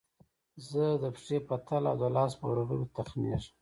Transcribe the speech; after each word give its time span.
زه 0.69 0.83
د 1.01 1.03
پښې 1.15 1.37
په 1.47 1.55
تله 1.67 1.87
او 1.93 1.97
د 2.03 2.05
لاس 2.15 2.31
په 2.39 2.45
ورغوي 2.49 2.85
تخږم 2.95 3.41